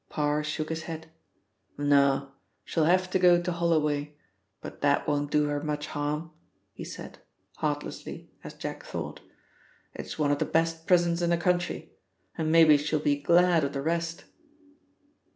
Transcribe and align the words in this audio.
Parr 0.09 0.43
shook 0.43 0.69
his 0.69 0.81
head. 0.89 1.11
"No. 1.77 2.31
She'll 2.65 2.85
have 2.85 3.07
to 3.11 3.19
go 3.19 3.39
to 3.39 3.51
Holloway, 3.51 4.15
but 4.59 4.81
that 4.81 5.07
won't 5.07 5.29
do 5.29 5.43
her 5.47 5.61
much 5.61 5.85
harm," 5.85 6.31
he 6.73 6.83
said, 6.83 7.19
heartlessly, 7.57 8.31
as 8.43 8.55
Jack 8.55 8.81
thought. 8.83 9.19
"It 9.93 10.07
is 10.07 10.17
one 10.17 10.31
of 10.31 10.39
the 10.39 10.45
best 10.45 10.87
prisons 10.87 11.21
in 11.21 11.29
the 11.29 11.37
country, 11.37 11.91
and 12.35 12.51
maybe 12.51 12.77
she'll 12.77 12.97
be 12.99 13.15
glad 13.15 13.63
of 13.63 13.73
the 13.73 13.81
rest." 13.83 14.23